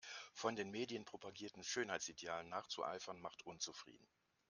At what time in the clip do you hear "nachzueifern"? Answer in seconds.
2.49-3.21